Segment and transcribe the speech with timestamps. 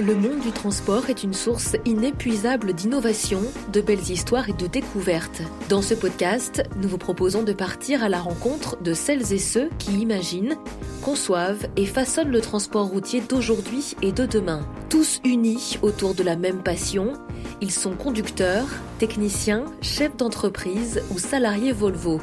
[0.00, 5.42] Le monde du transport est une source inépuisable d'innovation, de belles histoires et de découvertes.
[5.68, 9.68] Dans ce podcast, nous vous proposons de partir à la rencontre de celles et ceux
[9.78, 10.56] qui imaginent,
[11.02, 14.66] conçoivent et façonnent le transport routier d'aujourd'hui et de demain.
[14.88, 17.12] Tous unis autour de la même passion,
[17.60, 22.22] ils sont conducteurs, techniciens, chefs d'entreprise ou salariés Volvo.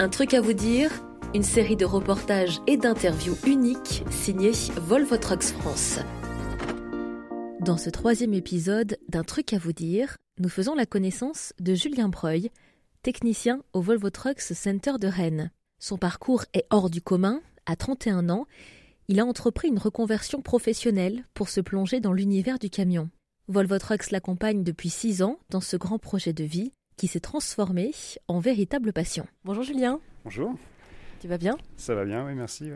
[0.00, 0.90] Un truc à vous dire
[1.32, 6.00] une série de reportages et d'interviews uniques signés Volvo Trucks France.
[7.64, 12.10] Dans ce troisième épisode d'Un truc à vous dire, nous faisons la connaissance de Julien
[12.10, 12.50] Breuil,
[13.00, 15.50] technicien au Volvo Trucks Center de Rennes.
[15.78, 17.40] Son parcours est hors du commun.
[17.64, 18.44] À 31 ans,
[19.08, 23.08] il a entrepris une reconversion professionnelle pour se plonger dans l'univers du camion.
[23.48, 27.92] Volvo Trucks l'accompagne depuis 6 ans dans ce grand projet de vie qui s'est transformé
[28.28, 29.26] en véritable passion.
[29.42, 30.00] Bonjour Julien.
[30.24, 30.54] Bonjour.
[31.18, 31.56] Tu vas bien?
[31.78, 32.70] Ça va bien, oui, merci.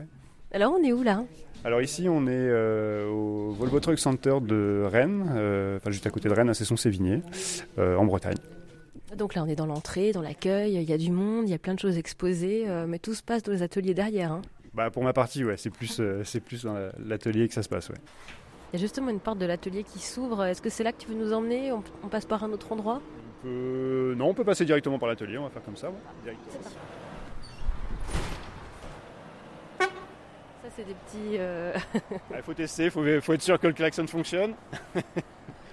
[0.52, 1.24] Alors on est où là
[1.64, 6.10] alors ici, on est euh, au Volvo Truck Center de Rennes, euh, enfin juste à
[6.10, 7.22] côté de Rennes, à Cesson-Sévigné,
[7.78, 8.36] euh, en Bretagne.
[9.16, 11.54] Donc là, on est dans l'entrée, dans l'accueil, il y a du monde, il y
[11.54, 14.30] a plein de choses exposées, mais tout se passe dans les ateliers derrière.
[14.30, 14.42] Hein.
[14.72, 17.88] Bah pour ma partie, ouais, c'est plus, c'est plus dans l'atelier que ça se passe,
[17.88, 17.96] ouais.
[18.72, 20.44] Il y a justement une porte de l'atelier qui s'ouvre.
[20.44, 21.72] Est-ce que c'est là que tu veux nous emmener?
[21.72, 23.00] On, passe par un autre endroit?
[23.44, 25.90] Non, on peut passer directement par l'atelier, on va faire comme ça.
[30.78, 31.36] C'est des petits.
[31.38, 31.72] Euh,
[32.34, 34.54] il faut tester, il faut, être sûr que le klaxon fonctionne.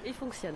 [0.05, 0.55] Il fonctionne.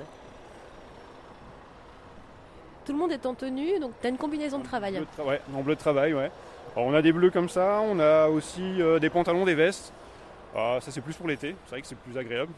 [2.85, 5.01] Tout le monde est en tenue, donc tu as une combinaison de travail.
[5.19, 6.31] ouais, en bleu de travail, ouais.
[6.75, 9.93] on a des bleus comme ça, on a aussi euh, des pantalons, des vestes.
[10.55, 12.51] Ah, ça c'est plus pour l'été, c'est vrai que c'est plus agréable.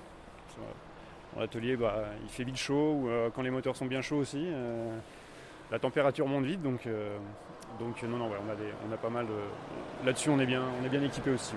[1.34, 4.17] Dans l'atelier, bah, il fait vite chaud, ou euh, quand les moteurs sont bien chauds
[4.17, 4.47] aussi.
[5.69, 6.88] la température monte vite, donc,
[7.80, 8.56] donc non, non, ouais, on, a
[8.89, 9.28] on a pas mal.
[10.06, 11.56] Là-dessus, on est bien, on est bien équipé aussi.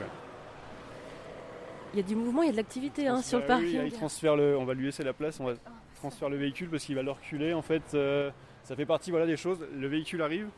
[1.94, 3.82] Il y a du mouvement, il y a de l'activité hein, sur le parking.
[3.84, 5.54] il transfère le, on va lui laisser la place, on va
[5.94, 7.54] transférer le véhicule parce qu'il va le reculer.
[7.54, 8.30] En fait, euh,
[8.64, 9.58] ça fait partie voilà, des choses.
[9.78, 10.48] Le véhicule arrive,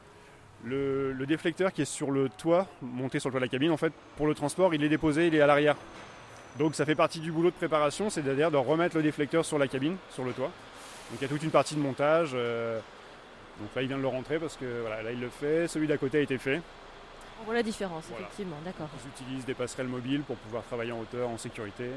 [0.65, 3.77] le, déflecteur qui est sur le toit, monté sur le toit de la cabine, en
[3.77, 5.77] fait, pour le transport, il est déposé, il est à l'arrière.
[6.59, 9.69] Donc ça fait partie du boulot de préparation, c'est-à-dire de remettre le déflecteur sur la
[9.69, 10.51] cabine, sur le toit.
[11.11, 12.31] Donc il y a toute une partie de montage.
[12.33, 12.81] Euh,
[13.61, 15.69] donc là, il vient de le rentrer parce que voilà, là, il le fait.
[15.69, 16.63] Celui d'à côté a été fait.
[17.41, 18.89] On voit la différence, effectivement, d'accord.
[19.05, 21.91] Ils utilisent des passerelles mobiles pour pouvoir travailler en hauteur, en sécurité.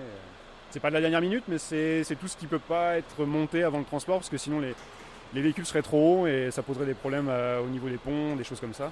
[0.69, 3.63] C'est pas de la dernière minute, mais c'est tout ce qui peut pas être monté
[3.63, 4.75] avant le transport, parce que sinon les,
[5.33, 8.35] les véhicules seraient trop hauts et ça poserait des problèmes euh, au niveau des ponts,
[8.35, 8.91] des choses comme ça.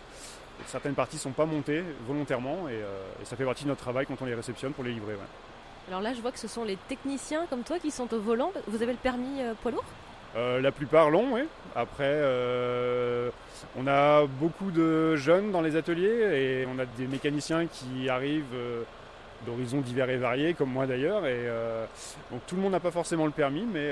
[0.68, 4.22] certaines parties sont pas montées volontairement euh, et, ça fait partie de notre travail quand
[4.22, 5.16] on les réceptionne pour les livrer.
[5.88, 8.52] Alors là, je vois que ce sont les techniciens comme toi qui sont au volant.
[8.68, 9.85] Vous avez le permis euh, poids lourd?
[10.38, 11.42] Euh, la plupart l'ont, oui.
[11.75, 13.30] Après, euh,
[13.75, 18.46] on a beaucoup de jeunes dans les ateliers et on a des mécaniciens qui arrivent
[18.53, 18.84] euh,
[19.46, 21.24] d'horizons divers et variés, comme moi d'ailleurs.
[22.31, 23.92] Donc tout le monde n'a pas forcément le permis, mais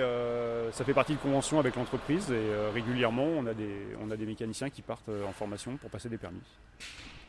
[0.72, 3.54] ça fait partie de convention avec l'entreprise et régulièrement, on a
[4.18, 6.42] des mécaniciens qui partent en formation pour passer des permis.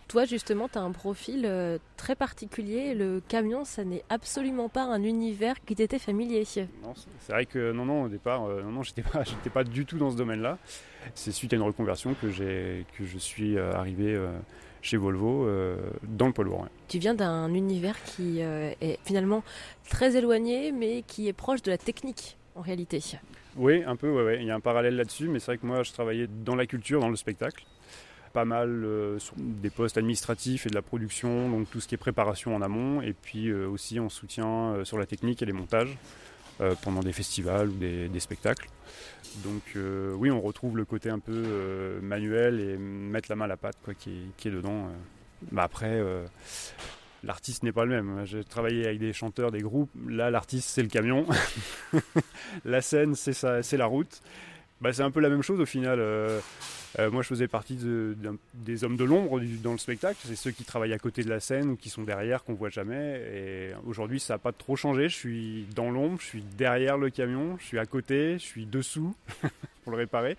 [0.09, 2.95] Toi, justement, tu as un profil euh, très particulier.
[2.95, 6.45] Le camion, ça n'est absolument pas un univers qui t'était familier.
[6.85, 9.65] Non, c'est vrai que non, non, au départ, euh, non, non, j'étais pas, j'étais pas
[9.65, 10.59] du tout dans ce domaine-là.
[11.15, 14.17] C'est suite à une reconversion que j'ai, que je suis euh, arrivé
[14.81, 15.49] chez Volvo
[16.05, 16.69] dans le poids lourd.
[16.87, 19.43] Tu viens d'un univers qui est finalement
[19.89, 23.01] très éloigné, mais qui est proche de la technique en réalité.
[23.57, 24.39] Oui, un peu, ouais, ouais.
[24.41, 26.67] il y a un parallèle là-dessus, mais c'est vrai que moi je travaillais dans la
[26.67, 27.65] culture, dans le spectacle
[28.37, 31.99] pas mal euh, des postes administratifs et de la production, donc tout ce qui est
[31.99, 35.55] préparation en amont, et puis euh, aussi en soutien euh, sur la technique et les
[35.55, 35.97] montages
[36.83, 38.69] pendant des festivals ou des, spectacles.
[39.45, 39.77] Donc
[40.19, 43.77] oui, on retrouve le côté un peu manuel et mettre la main à la pâte
[43.85, 44.89] quoi, qui, est, dedans.
[45.53, 46.03] Mais après,
[47.25, 48.25] l'artiste n'est pas le même.
[48.25, 49.91] J'ai travaillé avec des chanteurs, des groupes.
[50.09, 51.27] Là, l'artiste, c'est le camion.
[52.65, 54.23] la scène, c'est la route.
[54.81, 55.99] Bah, c'est un peu la même chose au final.
[56.01, 56.41] Euh,
[56.99, 57.79] euh, moi, je faisais partie
[58.55, 60.19] des hommes de l'ombre dans le spectacle.
[60.25, 62.69] C'est ceux qui travaillent à côté de la scène ou qui sont derrière, qu'on voit
[62.69, 63.21] jamais.
[63.35, 65.09] Et aujourd'hui, ça n'a pas trop changé.
[65.09, 68.67] Je suis dans l'ombre, je suis derrière le camion, je suis à côté, je suis
[68.67, 69.15] dessous
[69.85, 70.37] pour le réparer.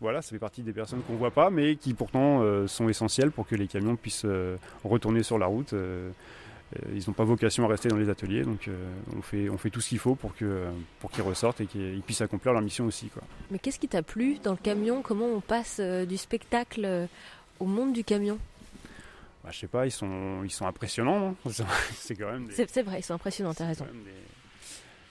[0.00, 3.30] Voilà, ça fait partie des personnes qu'on voit pas, mais qui pourtant euh, sont essentielles
[3.30, 4.26] pour que les camions puissent
[4.82, 5.74] retourner sur la route.
[6.76, 9.58] Euh, ils n'ont pas vocation à rester dans les ateliers, donc euh, on, fait, on
[9.58, 10.48] fait tout ce qu'il faut pour qu'ils
[11.00, 13.08] pour qu'ils ressortent et qu'ils puissent accomplir leur mission aussi.
[13.08, 13.22] Quoi.
[13.50, 15.02] Mais qu'est-ce qui t'a plu dans le camion?
[15.02, 17.08] Comment on passe euh, du spectacle
[17.60, 18.38] au monde du camion?
[19.42, 21.36] Bah, Je sais pas, ils sont, ils sont impressionnants.
[21.94, 22.48] c'est quand même.
[22.50, 23.86] C'est vrai, ils sont impressionnants, t'as raison.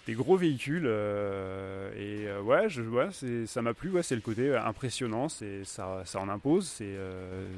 [0.05, 3.07] Des, gros véhicules et ouais, je, ouais
[3.45, 3.89] ça m'a plu.
[3.89, 5.45] Ouais, c'est le côté impressionnant, ça,
[6.03, 6.81] ça en impose.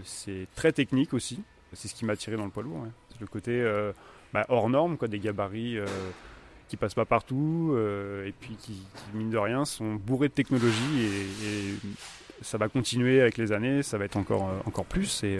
[0.03, 1.41] C'est très technique aussi.
[1.73, 2.85] C'est ce qui m'a attiré dans le poids lourd.
[3.19, 3.91] Le côté euh,
[4.33, 5.85] bah, hors norme, quoi, des gabarits euh,
[6.67, 7.77] qui passent pas partout
[8.25, 8.81] et puis qui,
[9.13, 11.89] mine de rien, sont bourrés de technologie et,
[12.41, 15.39] ça va continuer avec les années, ça va être encore, encore plus et,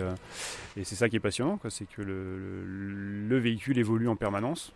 [0.84, 4.72] c'est ça qui est passionnant, c'est que le, véhicule évolue en permanence.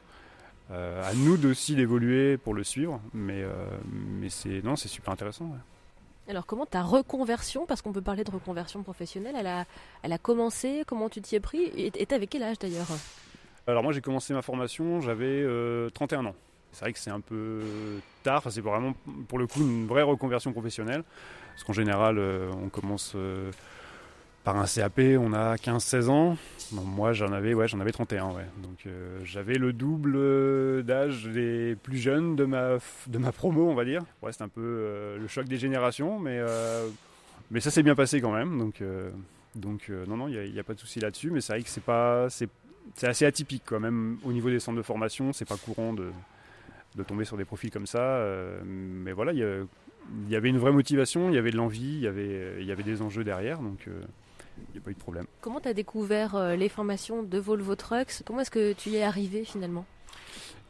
[0.71, 3.45] à nous aussi d'évoluer pour le suivre, mais,
[3.93, 5.55] mais c'est non, c'est super intéressant.
[6.29, 9.65] Alors comment ta reconversion, parce qu'on peut parler de reconversion professionnelle, elle a,
[10.03, 12.85] elle a commencé, comment tu t'y es pris et avec quel âge d'ailleurs?
[13.65, 15.43] Alors moi j'ai commencé ma formation, j'avais
[15.91, 16.35] 31 euh, ans.
[16.71, 17.61] C'est vrai que c'est un peu
[18.21, 18.93] tard, c'est vraiment
[19.27, 21.03] pour le coup une vraie reconversion professionnelle,
[21.53, 23.51] parce qu'en général euh, on commence euh,
[24.43, 26.37] par un CAP, on a 15-16 ans.
[26.71, 28.29] moi, j'en avais, ouais, j'en avais 31.
[28.29, 28.45] Ouais.
[28.63, 32.77] Donc, euh, j'avais le double euh, d'âge des plus jeunes de ma,
[33.07, 34.03] de ma promo, on va dire.
[34.21, 36.39] Ouais, c'est un peu euh, le choc des générations, mais,
[37.51, 38.57] mais ça s'est bien passé quand même.
[38.57, 38.81] Donc,
[39.55, 41.31] donc non, non, il n'y a, pas de souci là-dessus.
[41.31, 42.49] Mais c'est vrai que c'est pas, c'est,
[43.03, 44.17] assez atypique, quand même.
[44.23, 46.11] Au niveau des centres de formation, c'est pas courant de,
[46.95, 48.23] de tomber sur des profils comme ça.
[48.63, 49.67] mais voilà, il
[50.29, 52.71] y, avait une vraie motivation, il y avait de l'envie, il y avait, il y
[52.71, 53.59] avait des enjeux derrière.
[53.59, 53.87] Donc,
[54.69, 55.25] il n'y a pas eu de problème.
[55.41, 58.23] Comment tu as découvert euh, les formations de Volvo Trucks?
[58.25, 59.85] Comment est-ce que tu y es arrivé finalement?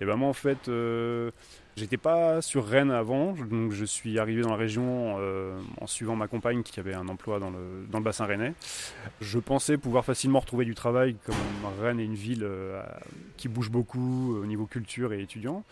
[0.01, 1.31] Et eh ben moi en fait, euh,
[1.75, 6.15] j'étais pas sur Rennes avant, donc je suis arrivé dans la région euh, en suivant
[6.15, 8.53] ma compagne qui avait un emploi dans le, dans le bassin rennais.
[9.19, 11.35] Je pensais pouvoir facilement retrouver du travail, comme
[11.81, 12.47] Rennes est une ville
[13.35, 15.65] qui bouge beaucoup au niveau culture et étudiants.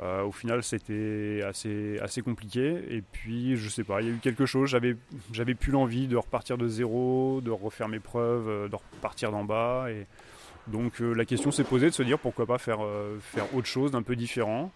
[0.00, 2.80] Euh, au final, c'était assez, assez compliqué.
[2.90, 4.70] Et puis, je sais pas, il y a eu quelque chose.
[4.70, 9.44] J'avais, plus l'envie de repartir de zéro, de refaire mes preuves, euh, de repartir d'en
[9.44, 9.90] bas.
[9.90, 10.06] Et
[10.68, 12.80] donc, euh, la question s'est posée de se dire pourquoi pas faire,
[13.20, 14.70] faire autre chose d'un peu différent,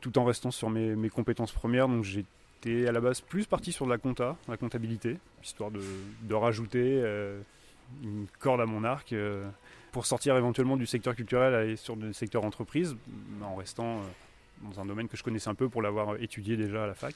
[0.00, 1.86] tout en restant sur mes, mes compétences premières.
[1.86, 5.80] Donc, j'étais à la base plus parti sur de la compta, la comptabilité, histoire de,
[6.22, 7.00] de rajouter
[8.02, 9.14] une corde à mon arc
[9.92, 12.96] pour sortir éventuellement du secteur culturel et sur le secteur entreprise,
[13.42, 14.02] en restant
[14.62, 17.14] dans un domaine que je connaissais un peu pour l'avoir étudié déjà à la fac.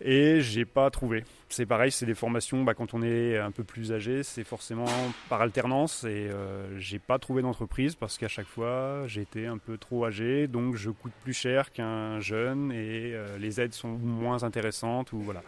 [0.00, 1.24] Et j'ai pas trouvé.
[1.48, 4.86] C'est pareil, c'est des formations, bah, quand on est un peu plus âgé, c'est forcément
[5.28, 6.04] par alternance.
[6.04, 10.48] Et euh, j'ai pas trouvé d'entreprise parce qu'à chaque fois, j'étais un peu trop âgé,
[10.48, 15.12] donc je coûte plus cher qu'un jeune et euh, les aides sont moins intéressantes.
[15.12, 15.42] Ou voilà.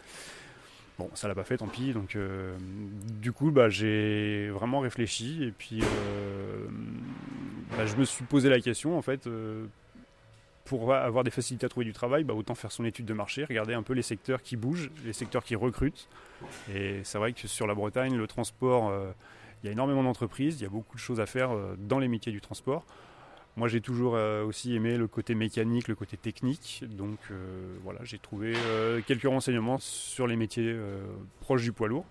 [0.99, 1.93] Bon, ça l'a pas fait, tant pis.
[1.93, 2.57] Donc, euh,
[3.21, 5.83] du coup, bah, j'ai vraiment réfléchi et puis
[7.77, 9.29] bah, je me suis posé la question en fait
[10.67, 13.45] pour avoir des facilités à trouver du travail, bah, autant faire son étude de marché,
[13.45, 16.09] regarder un peu les secteurs qui bougent, les secteurs qui recrutent.
[16.75, 19.13] Et c'est vrai que sur la Bretagne, le transport, euh,
[19.63, 21.99] il y a énormément d'entreprises, il y a beaucoup de choses à faire euh, dans
[21.99, 22.85] les métiers du transport.
[23.57, 26.85] Moi, j'ai toujours euh, aussi aimé le côté mécanique, le côté technique.
[26.91, 27.19] Donc
[27.83, 28.53] voilà, j'ai trouvé
[29.07, 30.77] quelques renseignements sur les métiers
[31.41, 32.05] proches du poids lourd.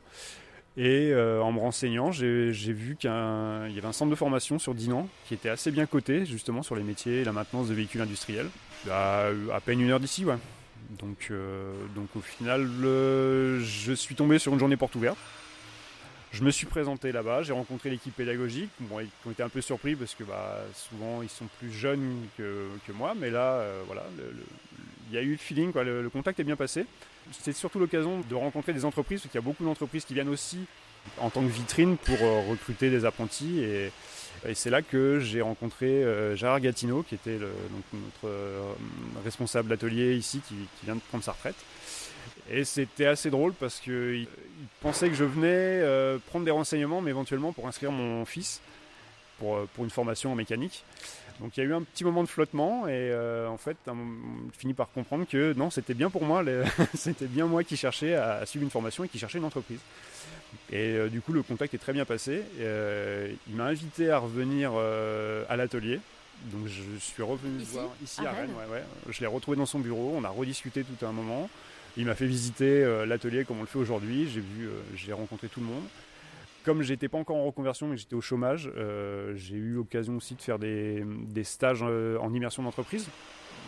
[0.78, 4.74] Et euh, en me renseignant, j'ai vu qu'il y avait un centre de formation sur
[4.74, 8.02] Dinan qui était assez bien coté justement sur les métiers et la maintenance de véhicules
[8.02, 8.50] industriels.
[8.92, 10.36] À, à peine une heure d'ici, ouais.
[11.00, 15.18] Donc, euh, donc au final, je suis tombé sur une journée porte ouverte.
[16.36, 18.70] Je me suis présenté là-bas, j'ai rencontré l'équipe pédagogique.
[18.82, 22.28] Bon, ils ont été un peu surpris parce que bah, souvent ils sont plus jeunes
[22.38, 24.04] que, que moi, mais là, euh, voilà,
[25.10, 26.86] il y a eu le feeling, quoi, le, contact est bien passé.
[27.32, 30.30] C'est surtout l'occasion de rencontrer des entreprises, parce qu'il y a beaucoup d'entreprises qui viennent
[30.30, 30.60] aussi
[31.20, 33.60] en tant que vitrine pour euh, recruter des apprentis.
[33.60, 33.92] Et,
[34.54, 38.34] c'est là que j'ai rencontré euh, Gérard Gatineau, qui était notre
[39.24, 41.56] responsable d'atelier ici, qui, vient de prendre sa retraite.
[42.50, 44.28] Et c'était assez drôle parce qu'il
[44.82, 48.62] pensait que je venais euh, prendre des renseignements, mais éventuellement pour inscrire mon fils
[49.44, 50.84] euh, pour une formation en mécanique.
[51.40, 53.98] Donc il y a eu un petit moment de flottement et euh, en fait on
[54.58, 56.44] finit par comprendre que non c'était bien pour moi,
[56.94, 59.80] c'était bien moi qui cherchais à, suivre une formation et qui cherchait une entreprise.
[60.72, 62.42] Et du coup le contact est très bien passé.
[62.60, 66.00] il m'a invité à revenir à l'atelier.
[66.46, 68.52] Donc je suis revenu voir ici à, Rennes.
[69.10, 71.50] Je l'ai retrouvé dans son bureau, on a rediscuté tout un moment.
[71.98, 74.28] Il m'a fait visiter euh, l'atelier comme on le fait aujourd'hui.
[74.28, 75.84] J'ai vu, euh, j'ai rencontré tout le monde.
[76.66, 80.34] Comme j'étais pas encore en reconversion, mais j'étais au chômage, euh, j'ai eu l'occasion aussi
[80.34, 81.06] de faire des,
[81.44, 83.08] stages en immersion d'entreprise,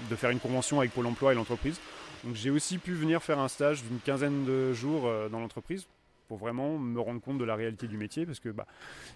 [0.09, 1.79] de faire une convention avec Pôle Emploi et l'entreprise.
[2.23, 5.85] Donc j'ai aussi pu venir faire un stage d'une quinzaine de jours dans l'entreprise
[6.27, 8.65] pour vraiment me rendre compte de la réalité du métier parce que bah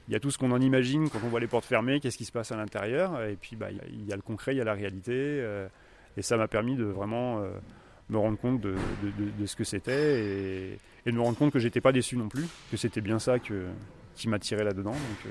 [0.07, 2.25] y a tout ce qu'on en imagine quand on voit les portes fermées, qu'est-ce qui
[2.25, 4.63] se passe à l'intérieur et puis bah il y, a le concret, il y a
[4.63, 5.43] la réalité
[6.15, 7.43] et ça m'a permis de vraiment
[8.11, 8.75] me rendre compte de,
[9.45, 12.77] ce que c'était et, de me rendre compte que j'étais pas déçu non plus, que
[12.77, 13.67] c'était bien ça que,
[14.15, 14.91] qui m'attirait là-dedans.
[14.91, 15.29] Donc, euh,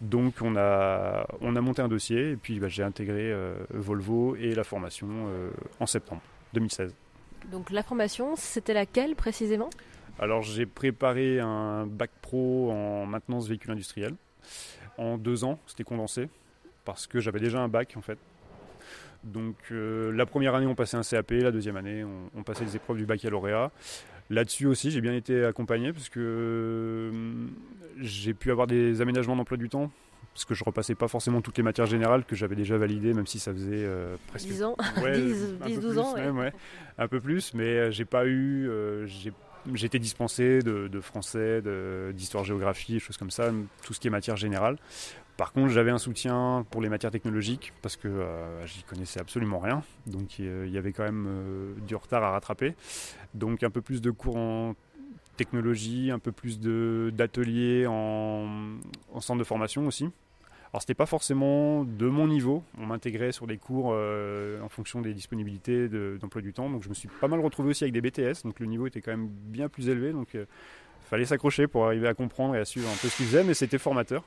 [0.00, 4.36] donc, on, a, on a monté un dossier et puis bah, j'ai intégré euh, Volvo
[4.36, 6.22] et la formation euh, en septembre
[6.54, 6.94] 2016.
[7.50, 9.70] Donc la formation, c'était laquelle précisément?
[10.18, 14.14] Alors j'ai préparé un bac pro en maintenance véhicule industriel.
[14.98, 16.28] En deux ans, c'était condensé
[16.84, 18.18] parce que j'avais déjà un bac en fait
[19.24, 22.96] Donc la première année, on passait un CAP, la deuxième année, on, passait les épreuves
[22.96, 23.70] du baccalauréat.
[24.30, 27.10] Là-dessus aussi, j'ai bien été accompagné parce que
[27.98, 29.90] j'ai pu avoir des aménagements d'emploi du temps
[30.32, 33.26] parce que je repassais pas forcément toutes les matières générales que j'avais déjà validées, même
[33.26, 33.86] si ça faisait
[34.28, 34.76] presque 10 ans,
[35.66, 36.52] 10, 12 ans, même,
[36.96, 38.70] un peu plus, mais j'ai pas eu,
[39.74, 41.62] J'étais dispensé de, français,
[42.12, 43.50] d'histoire-géographie, choses comme ça,
[43.82, 44.76] tout ce qui est matière générale.
[45.36, 49.58] Par contre, j'avais un soutien pour les matières technologiques parce que euh, j'y connaissais absolument
[49.58, 49.82] rien.
[50.06, 52.74] Donc il y avait quand même euh, du retard à rattraper.
[53.32, 54.74] Donc un peu plus de cours en
[55.38, 58.78] technologie, un peu plus d'ateliers en
[59.20, 60.10] centre de formation aussi.
[60.72, 65.00] Alors c'était pas forcément de mon niveau, on m'intégrait sur des cours euh, en fonction
[65.00, 68.00] des disponibilités d'emploi du temps, donc je me suis pas mal retrouvé aussi avec des
[68.00, 70.46] BTS, donc le niveau était quand même bien plus élevé, donc il euh,
[71.02, 73.54] fallait s'accrocher pour arriver à comprendre et à suivre un peu ce qu'ils faisaient, mais
[73.54, 74.22] c'était formateur.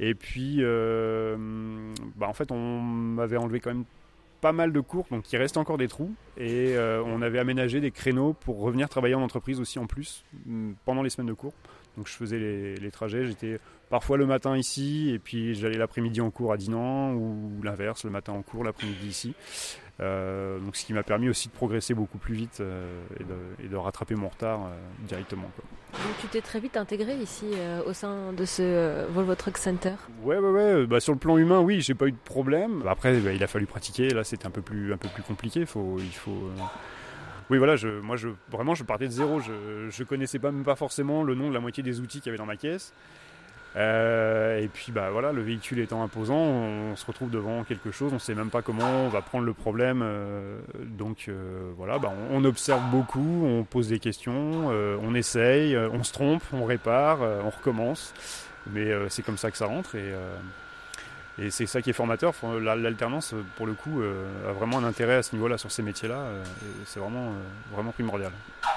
[0.00, 1.36] Et puis, euh,
[2.16, 3.84] bah, en fait, on m'avait enlevé quand même
[4.42, 6.14] pas mal de cours, donc il reste encore des trous.
[6.38, 10.72] Et on avait aménagé des créneaux pour revenir travailler en entreprise aussi en plus, mm,
[10.86, 11.52] pendant les semaines de cours.
[11.96, 16.30] Donc je faisais les, trajets, j'étais parfois le matin ici, et puis j'allais l'après-midi en
[16.30, 19.34] cours à Dinan, ou l'inverse, le matin en cours, l'après-midi ici.
[20.00, 22.86] Euh, donc ce qui m'a permis aussi de progresser beaucoup plus vite euh,
[23.62, 24.70] et, de, rattraper mon retard euh,
[25.06, 25.50] directement.
[25.92, 27.46] Donc tu t'es très vite intégré ici
[27.84, 29.94] au sein de ce Volvo Truck Center?
[30.22, 30.86] Ouais, ouais, ouais.
[30.86, 32.82] Bah, sur le plan humain, oui, j'ai pas eu de problème.
[32.88, 34.08] Après, bah, il a fallu pratiquer.
[34.10, 35.66] Là, c'était un peu plus, un peu plus compliqué.
[35.66, 36.50] Faut, il faut
[37.50, 39.40] oui, voilà, je, moi, je, vraiment, je partais de zéro.
[39.40, 42.26] Je, ne connaissais pas, même pas forcément le nom de la moitié des outils qu'il
[42.26, 42.92] y avait dans ma caisse.
[43.76, 48.10] Euh, et puis, bah voilà, le véhicule étant imposant, on se retrouve devant quelque chose,
[48.12, 50.00] on ne sait même pas comment on va prendre le problème.
[50.02, 54.68] Euh, donc, euh, voilà, bah, on, observe beaucoup, on pose des questions,
[55.02, 58.14] on essaye, on se trompe, on répare, on recommence.
[58.72, 59.94] Mais c'est comme ça que ça rentre.
[59.94, 60.12] Et,
[61.40, 62.34] et c'est ça qui est formateur.
[62.60, 66.16] L'alternance, pour le coup, euh, a vraiment un intérêt à ce niveau-là, sur ces métiers-là.
[66.16, 66.42] Euh,
[66.84, 68.30] c'est vraiment, euh, vraiment primordial.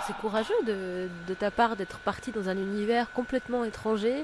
[0.07, 4.23] C'est courageux de, ta part d'être parti dans un univers complètement étranger,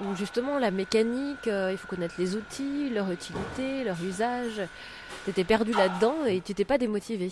[0.00, 4.62] où justement la mécanique, il faut connaître les outils, leur utilité, leur usage.
[5.24, 7.30] Tu étais perdu là-dedans et tu t'es pas démotivé.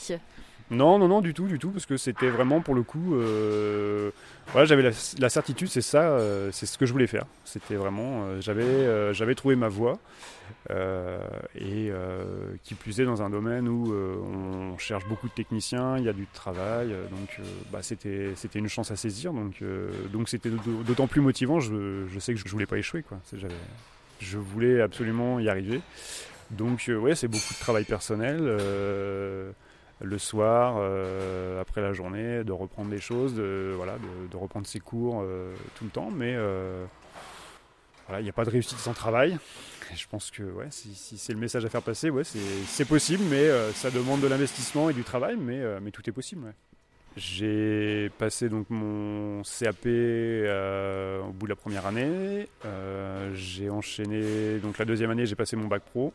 [0.70, 3.14] Non, non, non, du tout, du tout, parce que c'était vraiment pour le coup.
[3.14, 4.10] Euh,
[4.52, 7.24] voilà, j'avais la, certitude, c'est ça, euh, c'est ce que je voulais faire.
[7.44, 9.98] C'était vraiment, euh, j'avais, j'avais trouvé ma voie,
[10.70, 11.90] et
[12.64, 16.12] qui plus est dans un domaine où on cherche beaucoup de techniciens, il y a
[16.12, 17.40] du travail, donc
[17.72, 19.62] bah, c'était, c'était une chance à saisir, donc,
[20.12, 21.60] donc c'était d'autant plus motivant.
[21.60, 23.18] Je, sais que je voulais pas échouer, quoi.
[24.20, 25.80] je voulais absolument y arriver.
[26.50, 28.40] Donc ouais, c'est beaucoup de travail personnel
[30.00, 33.96] le soir, euh, après la journée, de reprendre des choses, de, voilà,
[34.30, 36.10] de, reprendre ses cours euh, tout le temps.
[36.10, 36.84] Mais euh,
[38.18, 39.38] il n'y a pas de réussite sans travail.
[39.94, 43.48] je pense que ouais, si, c'est le message à faire passer, ouais, c'est possible, mais
[43.72, 46.54] ça demande de l'investissement et du travail, mais, mais tout est possible.
[47.16, 52.48] J'ai passé donc mon CAP au bout de la première année.
[53.34, 56.14] j'ai enchaîné donc la deuxième année, j'ai passé mon bac pro.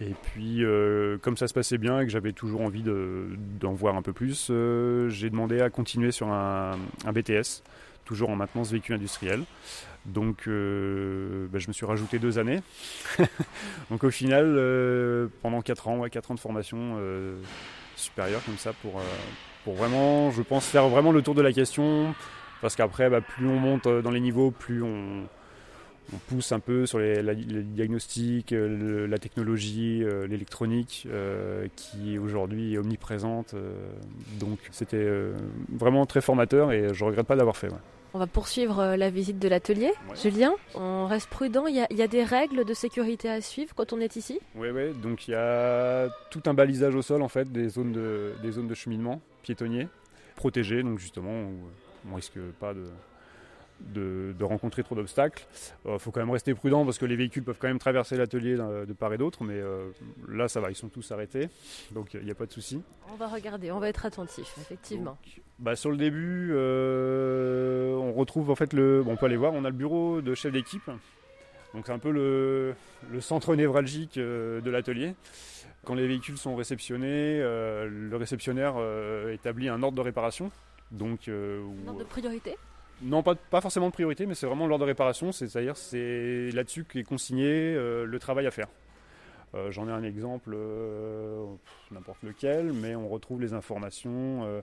[0.00, 3.96] Et puis, euh, comme ça se passait bien et que j'avais toujours envie d'en voir
[3.96, 7.62] un peu plus, euh, j'ai demandé à continuer sur un, BTS,
[8.04, 9.44] toujours en maintenance véhicule industriel.
[10.06, 12.60] Donc, euh, bah, je me suis rajouté deux années.
[13.90, 14.58] Donc, au final,
[15.42, 16.98] pendant quatre ans, ouais, quatre ans de formation
[17.94, 19.00] supérieure comme ça pour,
[19.64, 22.14] pour vraiment, je pense, faire vraiment le tour de la question.
[22.60, 25.28] Parce qu'après, bah, plus on monte dans les niveaux, plus on,
[26.14, 32.74] on pousse un peu sur les, diagnostics, euh, la technologie, euh, l'électronique, euh, qui aujourd'hui
[32.74, 33.54] est omniprésente.
[34.38, 35.08] donc c'était
[35.68, 37.68] vraiment très formateur et je ne regrette pas d'avoir fait.
[38.14, 39.90] On va poursuivre la visite de l'atelier.
[40.22, 41.66] Julien, on reste prudent.
[41.66, 44.38] Il y, a, des règles de sécurité à suivre quand on est ici?
[44.54, 44.92] Oui, oui.
[45.02, 48.52] Donc il y a tout un balisage au sol en fait, des zones de, des
[48.52, 49.88] zones de cheminement piétonniers
[50.36, 52.84] protégées, donc justement où on risque pas de,
[53.90, 55.46] de, rencontrer trop d'obstacles.
[55.84, 58.16] Il euh, faut quand même rester prudent parce que les véhicules peuvent quand même traverser
[58.16, 59.90] l'atelier de part et d'autre, mais euh,
[60.28, 61.48] là ça va, ils sont tous arrêtés,
[61.92, 62.82] donc il n'y a pas de souci.
[63.12, 65.16] On va regarder, on va être attentif, effectivement.
[65.58, 69.64] bah, sur le début, euh, on retrouve en fait le, on peut aller voir, on
[69.64, 70.90] a le bureau de chef d'équipe,
[71.74, 72.74] donc c'est un peu le,
[73.20, 75.14] centre névralgique de l'atelier.
[75.84, 78.74] Quand les véhicules sont réceptionnés, le réceptionnaire
[79.32, 80.50] établit un ordre de réparation.
[80.92, 82.56] Donc, un ordre de priorité
[83.00, 87.02] non, pas, forcément de priorité, mais c'est vraiment l'ordre de réparation, c'est-à-dire c'est là-dessus qu'est
[87.02, 88.68] consigné euh, le travail à faire.
[89.54, 91.44] Euh, j'en ai un exemple, euh,
[91.90, 94.62] n'importe lequel, mais on retrouve les informations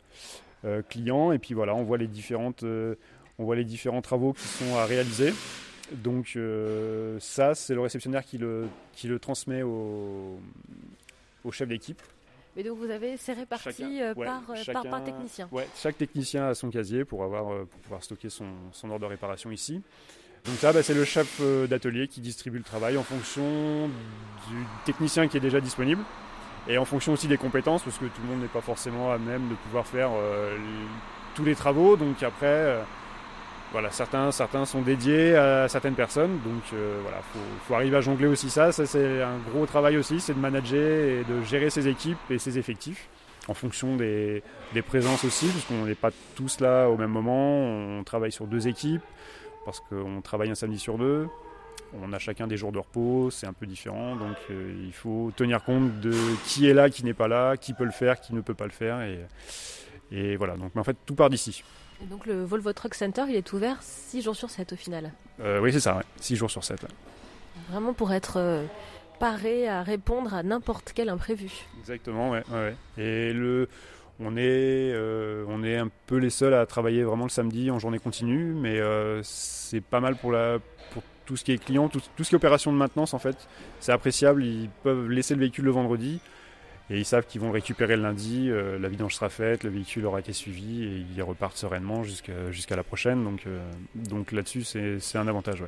[0.89, 4.75] clients et puis voilà, on voit les différentes, on voit les différents travaux qui sont
[4.75, 5.33] à réaliser.
[5.91, 6.37] Donc
[7.19, 10.37] ça, c'est le réceptionnaire qui le, qui le transmet au
[11.51, 12.01] chef d'équipe.
[12.55, 17.05] Mais donc vous avez, c'est réparti par, par, technicien Ouais, chaque technicien a son casier
[17.05, 19.81] pour, avoir, pour pouvoir stocker son, son ordre de réparation ici.
[20.45, 23.87] Donc ça, bah, c'est le chef d'atelier qui distribue le travail en fonction
[24.49, 26.01] du technicien qui est déjà disponible
[26.67, 29.17] et en fonction aussi des compétences, parce que tout le monde n'est pas forcément à
[29.17, 30.11] même de pouvoir faire
[31.35, 31.97] tous les travaux.
[31.97, 32.77] Donc après,
[33.71, 37.19] voilà, certains, sont dédiés à certaines personnes, donc euh, voilà,
[37.67, 38.71] faut, arriver à jongler aussi ça.
[38.71, 42.39] Ça c'est un gros travail aussi, c'est de manager et de gérer ses équipes et
[42.39, 43.07] ses effectifs
[43.47, 44.43] en fonction des,
[44.87, 47.59] présences aussi, puisqu'on n'est pas tous là au même moment.
[47.59, 49.01] On travaille sur deux équipes
[49.65, 51.27] parce qu'on travaille un samedi sur deux.
[52.01, 55.31] On a chacun des jours de repos, c'est un peu différent, donc euh, il faut
[55.35, 56.13] tenir compte de
[56.45, 58.65] qui est là, qui n'est pas là, qui peut le faire, qui ne peut pas
[58.65, 59.19] le faire, et,
[60.11, 60.55] et voilà.
[60.55, 61.63] Donc, mais en fait, tout part d'ici
[62.07, 65.59] donc le Volvo Truck Center, il est ouvert 6 jours sur 7 au final euh,
[65.59, 66.85] Oui, c'est ça, 6 jours sur 7.
[67.69, 68.65] Vraiment pour être euh,
[69.19, 71.51] paré à répondre à n'importe quel imprévu.
[71.79, 72.43] Exactement, ouais.
[72.97, 73.67] Et le,
[74.19, 77.79] on, est, euh, on est un peu les seuls à travailler vraiment le samedi en
[77.79, 78.79] journée continue, mais
[79.23, 80.59] c'est pas mal pour, la,
[80.91, 83.19] pour tout ce qui est client, tout, tout ce qui est opération de maintenance en
[83.19, 83.47] fait.
[83.79, 86.21] C'est appréciable, ils peuvent laisser le véhicule le vendredi
[86.91, 89.69] et ils savent qu'ils vont le récupérer le lundi, euh, la vidange sera faite, le
[89.69, 93.23] véhicule aura été suivi et ils repartent sereinement jusqu'à la prochaine.
[93.23, 93.59] Donc, euh,
[93.93, 95.61] donc là-dessus, c'est un avantage.
[95.61, 95.67] Ouais.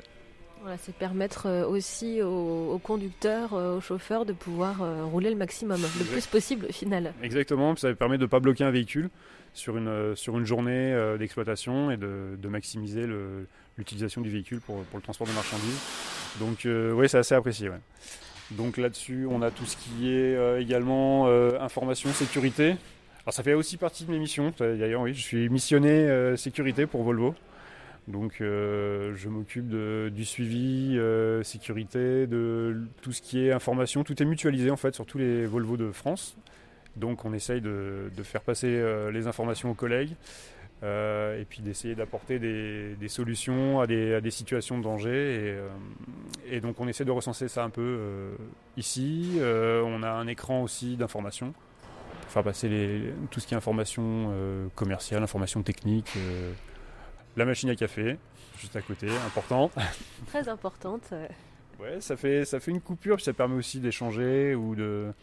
[0.61, 4.77] Voilà, c'est permettre euh, aussi aux, conducteurs, aux chauffeurs de pouvoir
[5.11, 7.13] rouler le maximum, le plus possible au final.
[7.21, 9.09] Exactement, ça permet de ne pas bloquer un véhicule
[9.53, 13.05] sur une, sur une journée d'exploitation et de, de maximiser
[13.77, 15.79] l'utilisation du véhicule pour, pour, le transport de marchandises.
[16.39, 17.69] Donc oui, c'est assez apprécié.
[17.69, 17.79] Ouais.
[18.57, 22.75] Donc là-dessus, on a tout ce qui est euh, également euh, information, sécurité.
[23.25, 24.53] Alors ça fait aussi partie de mes missions.
[24.59, 27.33] D'ailleurs, oui, je suis missionné euh, sécurité pour Volvo.
[28.07, 30.99] Donc je m'occupe du suivi
[31.43, 34.03] sécurité, de tout ce qui est information.
[34.03, 36.35] Tout est mutualisé en fait sur tous les Volvo de France.
[36.95, 40.15] Donc on essaye de faire passer les informations aux collègues.
[40.83, 45.09] Euh, et puis d'essayer d'apporter des, solutions à des, situations de danger.
[45.11, 45.69] Euh,
[46.49, 48.35] et, donc on essaie de recenser ça un peu euh,
[48.77, 49.39] ici.
[49.39, 51.53] on a un écran aussi d'information
[52.21, 54.33] pour faire passer tout ce qui est information
[54.75, 56.17] commerciale, information technique.
[57.37, 58.17] la machine à café,
[58.57, 59.69] juste à côté, important.
[60.27, 61.13] Très importante.
[61.79, 65.13] Ouais, ça fait, ça fait une coupure, puis ça permet aussi d'échanger ou de,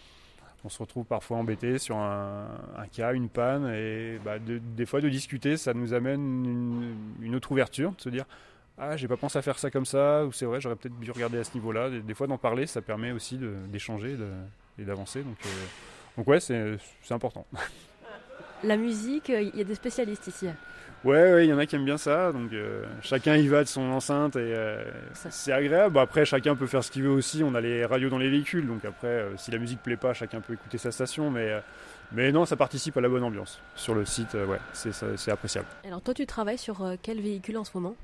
[0.65, 2.49] on se retrouve parfois embêté sur un,
[2.93, 7.93] cas, une panne, et bah, des fois de discuter, ça nous amène une, autre ouverture,
[7.93, 8.25] de se dire
[8.81, 11.11] ah j'ai pas pensé à faire ça comme ça, ou c'est vrai j'aurais peut-être dû
[11.11, 11.91] regarder à ce niveau-là.
[11.91, 14.17] Des, fois d'en parler, ça permet aussi d'échanger
[14.79, 15.23] et d'avancer.
[15.23, 15.49] Donc, euh,
[16.17, 16.79] donc ouais, c'est
[17.11, 17.47] important.
[18.65, 20.47] La musique, il y a des spécialistes ici.
[21.05, 22.33] Ouais, il y en a qui aiment bien ça.
[22.33, 25.99] Donc euh, chacun y va de son enceinte et euh, c'est agréable.
[25.99, 27.43] après, chacun peut faire ce qu'il veut aussi.
[27.45, 30.13] On a les radios dans les véhicules, donc après, euh, si la musique plaît pas,
[30.13, 31.31] chacun peut écouter sa station.
[31.31, 31.51] Mais,
[32.13, 33.61] mais non, ça participe à la bonne ambiance.
[33.77, 35.69] Sur le site, ouais, c'est appréciable.
[35.85, 37.95] Alors toi, tu travailles sur quel véhicule en ce moment?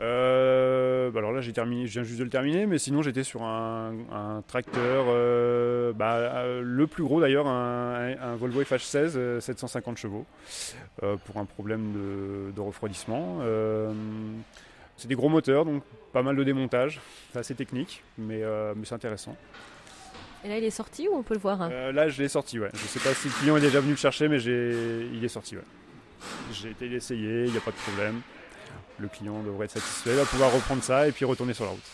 [0.00, 3.22] Euh, bah alors là, j'ai terminé, je viens juste de le terminer, mais sinon j'étais
[3.22, 10.26] sur un, tracteur, euh, bah, euh, le plus gros d'ailleurs, un, Volvo FH16 750 chevaux,
[11.24, 11.92] pour un problème
[12.54, 13.38] de, refroidissement.
[14.96, 17.00] c'est des gros moteurs, donc pas mal de démontage,
[17.32, 18.42] c'est assez technique, mais,
[18.74, 19.36] mais c'est intéressant.
[20.44, 22.58] Et là, il est sorti ou on peut le voir hein Là, je l'ai sorti,
[22.58, 22.68] ouais.
[22.74, 25.56] Je sais pas si le client est déjà venu le chercher, mais il est sorti,
[25.56, 25.62] ouais.
[26.52, 28.20] J'ai été l'essayer, il n'y a pas de problème
[28.98, 31.70] le client devrait être satisfait, il va pouvoir reprendre ça et puis retourner sur la
[31.70, 31.90] route.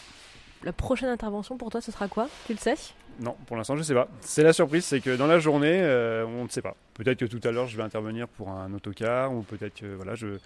[0.63, 2.29] La prochaine intervention pour toi, ce sera quoi?
[2.47, 2.75] Tu le sais?
[3.19, 4.09] Non, pour l'instant, je ne sais pas.
[4.21, 6.75] C'est la surprise, c'est que dans la journée, euh, on ne sait pas.
[6.95, 10.15] Peut-être que tout à l'heure, je vais intervenir pour un autocar ou peut-être que voilà,
[10.15, 10.39] je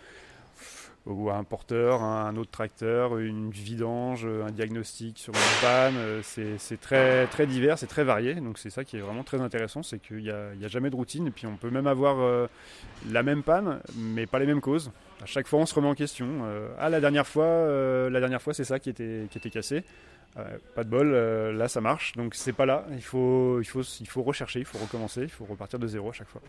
[1.06, 5.96] ou un porteur, un autre tracteur, une vidange, un diagnostic sur une panne.
[5.98, 8.34] Euh, c'est très, très divers, c'est très varié.
[8.34, 10.96] Donc c'est ça qui est vraiment très intéressant, c'est qu'il n'y a, a, jamais de
[10.96, 11.26] routine.
[11.26, 12.46] Et puis on peut même avoir euh,
[13.10, 14.90] la même panne, mais pas les mêmes causes.
[15.22, 16.26] À chaque fois, on se remet en question.
[16.44, 17.46] Euh, ah, la dernière fois,
[18.10, 19.84] la dernière fois, c'est ça qui était, qui était cassé.
[20.74, 22.12] pas de bol, là ça marche.
[22.12, 22.84] Donc c'est pas là.
[22.92, 26.10] Il faut, il, faut, il faut rechercher, il faut recommencer, il faut repartir de zéro
[26.10, 26.42] à chaque fois.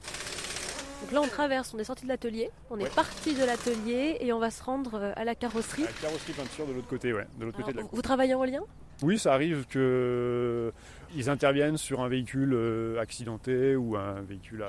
[1.02, 4.34] Donc là, on traverse, on est sorti de l'atelier, on est parti de l'atelier et
[4.34, 5.84] on va se rendre euh, à la carrosserie.
[5.84, 7.28] la carrosserie peinture de l'autre côté, ouais.
[7.38, 8.62] De l'autre côté de la vous travaillez en lien?
[9.02, 14.64] Oui, ça arrive qu'ils interviennent sur un véhicule euh, accidenté ou un véhicule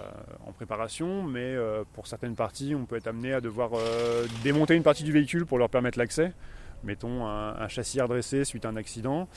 [0.46, 3.70] en préparation, mais euh, pour certaines parties, on peut être amené à devoir
[4.42, 6.32] démonter une partie du véhicule pour leur permettre l'accès.
[6.84, 9.28] Mettons un, châssis redressé suite à un accident.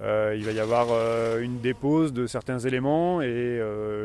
[0.00, 0.88] il va y avoir
[1.38, 3.60] une dépose de certains éléments et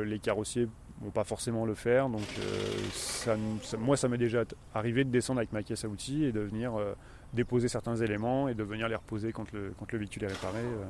[0.05, 0.67] les carrossiers
[1.03, 2.09] vont pas forcément le faire.
[2.09, 3.35] Donc euh,
[3.79, 4.43] moi, ça m'est déjà
[4.73, 6.93] arrivé de descendre avec ma caisse à outils et de venir euh,
[7.33, 10.59] déposer certains éléments et de venir les reposer quand le, quand le véhicule est réparé.
[10.59, 10.85] Euh.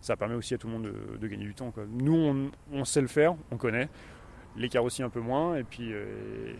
[0.00, 1.72] ça permet aussi à tout le monde de, gagner du temps.
[1.90, 3.88] Nous, on, sait le faire, on connaît,
[4.56, 5.92] les carrossiers un peu moins, et puis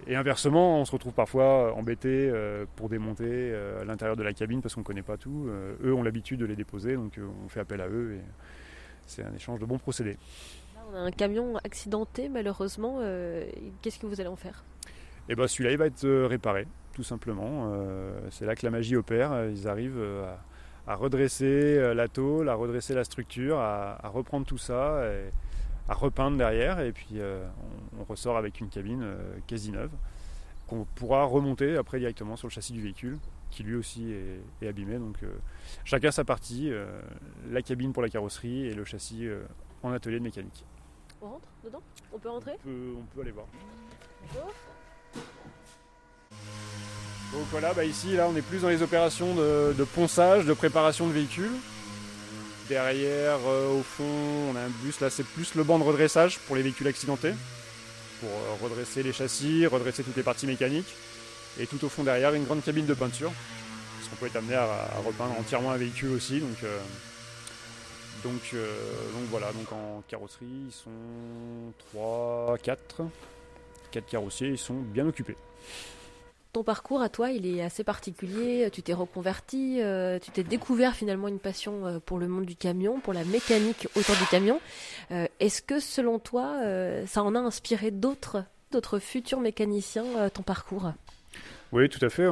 [0.06, 2.32] et, inversement, on se retrouve parfois embêté
[2.76, 5.48] pour démonter à l'intérieur de la cabine parce qu'on ne connaît pas tout.
[5.84, 8.20] eux ont l'habitude de les déposer, donc on fait appel à eux, et
[9.06, 10.16] c'est un échange de bons procédés.
[10.74, 13.00] Là, on a un camion accidenté, malheureusement.
[13.82, 14.64] Qu'est-ce que vous allez en faire?
[15.28, 17.74] Eh ben, celui-là, il va être réparé, tout simplement.
[18.30, 19.48] c'est là que la magie opère.
[19.50, 20.38] Ils arrivent à
[20.86, 21.44] à redresser
[21.78, 25.30] euh, la tôle, à redresser la structure, à, reprendre tout ça, et
[25.88, 26.80] à repeindre derrière.
[26.80, 27.46] Et puis euh,
[27.98, 29.90] on, ressort avec une cabine euh, quasi neuve
[30.66, 33.18] qu'on pourra remonter après directement sur le châssis du véhicule
[33.50, 34.12] qui lui aussi
[34.62, 34.98] est, abîmé.
[34.98, 35.18] Donc
[35.84, 36.72] chacun sa partie,
[37.50, 39.28] la cabine pour la carrosserie et le châssis
[39.84, 40.64] en atelier de mécanique.
[41.22, 41.82] On rentre dedans?
[42.12, 42.52] On peut rentrer?
[42.66, 43.46] On peut, aller voir.
[47.34, 51.08] Donc voilà, bah ici, là, on est plus dans les opérations de, ponçage, de préparation
[51.08, 51.50] de véhicules.
[52.68, 54.04] Derrière, euh, au fond,
[54.52, 55.00] on a un bus.
[55.00, 57.34] Là, c'est plus le banc de redressage pour les véhicules accidentés,
[58.20, 60.94] pour euh, redresser les châssis, redresser toutes les parties mécaniques.
[61.58, 63.32] Et tout au fond derrière, une grande cabine de peinture,
[63.96, 64.66] parce qu'on peut être amené à,
[65.04, 66.38] repeindre entièrement un véhicule aussi.
[66.38, 66.78] Donc, euh,
[68.22, 68.40] donc
[69.30, 70.90] voilà, donc en carrosserie, ils sont
[71.92, 73.02] 3, 4.
[73.90, 75.36] 4 carrossiers, ils sont bien occupés
[76.54, 78.68] ton parcours à toi, il est assez particulier.
[78.72, 82.54] Tu t'es reconverti, euh, tu t'es découvert finalement une passion euh, pour le monde du
[82.54, 84.60] camion, pour la mécanique autour du camion.
[85.10, 86.60] Euh, est-ce que selon toi,
[87.06, 90.92] ça en a inspiré d'autres, d'autres futurs mécaniciens ton parcours?
[91.72, 92.28] Oui, tout à fait.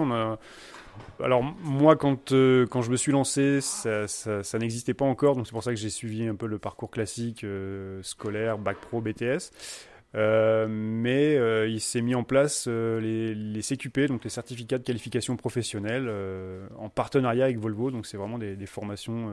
[1.21, 5.65] Alors moi, quand, je me suis lancé, ça, ça n'existait pas encore, donc c'est pour
[5.65, 7.45] ça que j'ai suivi un peu le parcours classique
[8.03, 9.51] scolaire, bac pro, BTS.
[10.15, 14.85] Euh, mais euh, il s'est mis en place euh, les, CQP, donc les certificats de
[14.85, 16.11] qualification professionnelle,
[16.77, 17.91] en partenariat avec Volvo.
[17.91, 19.33] Donc c'est vraiment des, formations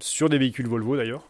[0.00, 1.28] sur des véhicules Volvo d'ailleurs.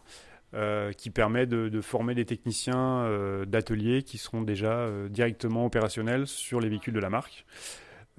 [0.97, 3.09] qui permet de, de, former des techniciens
[3.45, 7.45] d'atelier qui seront déjà directement opérationnels sur les véhicules de la marque.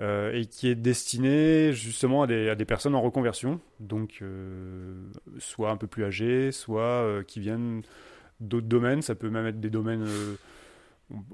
[0.01, 4.23] et qui est destiné justement à des, à des personnes en reconversion, donc
[5.39, 7.83] soit un peu plus âgées, soit qui viennent
[8.41, 9.03] d'autres domaines.
[9.03, 10.05] Ça peut même être des domaines.
[10.07, 10.35] Euh,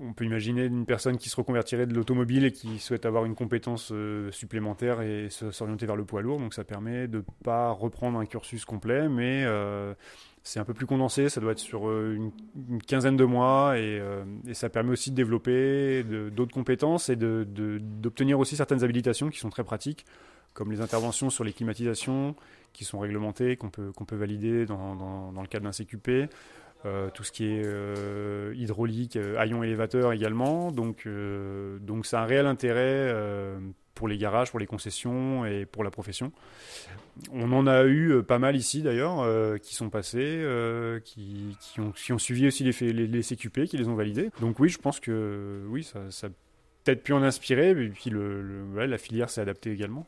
[0.00, 3.34] on, peut imaginer une personne qui se reconvertirait de l'automobile et qui souhaite avoir une
[3.34, 6.38] compétence euh, supplémentaire et s'orienter vers le poids lourd.
[6.38, 9.94] Donc ça permet de ne pas reprendre un cursus complet, mais euh,
[10.42, 11.30] c'est un peu plus condensé.
[11.30, 12.32] Ça doit être sur une,
[12.86, 14.02] quinzaine de mois et,
[14.52, 19.64] ça permet aussi de développer d'autres compétences et d'obtenir aussi certaines habilitations qui sont très
[19.64, 20.04] pratiques
[20.54, 22.34] comme les interventions sur les climatisations
[22.72, 26.30] qui sont réglementées, qu'on peut, valider dans le cadre d'un CQP,
[26.84, 30.72] euh, tout ce qui est euh, hydraulique, euh, haillons élévateur également.
[30.72, 31.06] Donc,
[31.80, 33.14] donc c'est un réel intérêt
[33.94, 36.32] pour les garages, pour les concessions et pour la profession.
[37.30, 39.24] On en a eu pas mal ici d'ailleurs,
[39.60, 40.44] qui sont passés,
[41.04, 41.80] qui, qui,
[42.12, 44.30] ont, suivi aussi les, les, les, CQP, qui les ont validés.
[44.40, 46.28] Donc oui, je pense que oui, ça, ça
[46.84, 50.06] peut-être pu en inspirer, et puis le, la filière s'est adaptée également.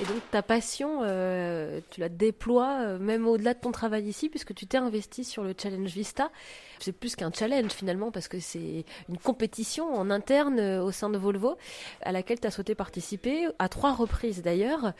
[0.00, 4.28] Et donc ta passion, euh, tu la déploies euh, même au-delà de ton travail ici,
[4.28, 6.32] puisque tu t'es investi sur le Challenge Vista.
[6.80, 11.10] C'est plus qu'un challenge finalement, parce que c'est une compétition en interne euh, au sein
[11.10, 11.56] de Volvo,
[12.02, 14.94] à laquelle tu as souhaité participer, à trois reprises d'ailleurs.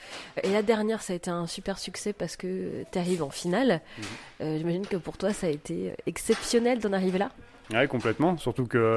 [0.44, 3.80] Et la dernière, ça a été un super succès parce que tu arrives en finale.
[3.98, 4.58] Mhm.
[4.58, 7.30] J'imagine que pour toi, ça a été exceptionnel d'en arriver là.
[7.72, 8.36] Oui, complètement.
[8.36, 8.96] Surtout que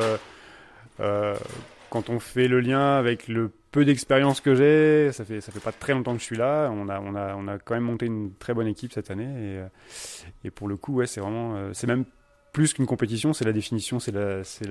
[0.97, 5.59] quand on fait le lien avec le peu d'expérience que j'ai, ça fait ça fait
[5.59, 6.71] pas très longtemps que je suis là.
[6.73, 9.25] On a on a on a quand même monté une très bonne équipe cette année
[9.25, 9.67] et, euh,
[10.43, 12.05] et pour le coup ouais c'est vraiment euh, c'est même
[12.53, 14.67] plus qu'une compétition, c'est la définition, c'est la c'est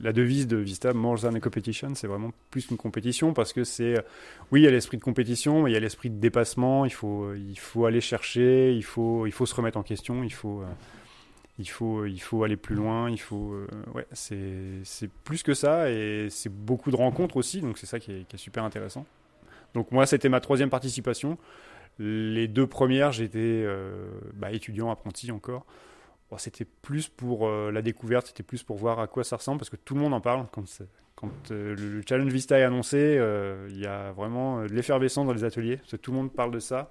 [0.00, 1.94] la devise de Vista more than a competition.
[1.94, 4.02] C'est vraiment plus qu'une compétition parce que c'est
[4.52, 6.86] oui il y a l'esprit de compétition, mais il y a l'esprit de dépassement.
[6.86, 10.32] Il faut il faut aller chercher, il faut il faut se remettre en question, il
[10.32, 10.66] faut euh,
[11.60, 15.90] il faut, il faut aller plus loin, il faut, euh, ouais, c'est plus que ça
[15.90, 19.04] et c'est beaucoup de rencontres aussi, donc c'est ça qui est, super intéressant.
[19.74, 21.36] Donc moi, c'était ma troisième participation.
[21.98, 25.66] Les deux premières, j'étais euh, bah, étudiant, apprenti encore.
[26.38, 29.70] c'était plus pour euh, la découverte, c'était plus pour voir à quoi ça ressemble, parce
[29.70, 30.46] que tout le monde en parle.
[30.50, 33.20] Quand, le Challenge Vista est annoncé,
[33.68, 36.90] il y a vraiment de l'effervescence dans les ateliers, tout le monde parle de ça,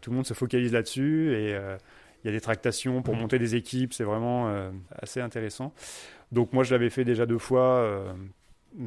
[0.00, 1.56] tout le monde se focalise là-dessus, et
[2.22, 5.72] il y a des tractations pour monter des équipes, c'est vraiment euh, assez intéressant.
[6.32, 8.12] Donc moi je l'avais fait déjà deux fois, euh,